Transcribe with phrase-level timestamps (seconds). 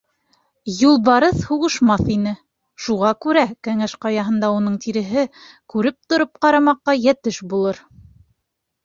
[0.85, 2.31] —Юлбарыҫ һуғышмаҫ ине,
[2.85, 5.27] шуға күрә Кәңәш Ҡаяһында уның тиреһе
[5.75, 7.83] күреп-тотоп ҡарамаҡҡа йәтеш булыр.